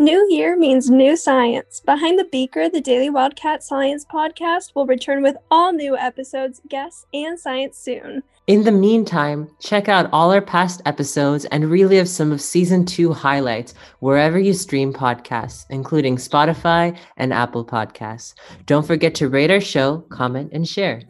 [0.00, 1.80] New year means new science.
[1.80, 7.06] Behind the Beaker, the Daily Wildcat Science podcast will return with all new episodes, guests,
[7.12, 8.22] and science soon.
[8.46, 13.12] In the meantime, check out all our past episodes and relive some of season two
[13.12, 18.34] highlights wherever you stream podcasts, including Spotify and Apple Podcasts.
[18.66, 21.02] Don't forget to rate our show, comment, and share.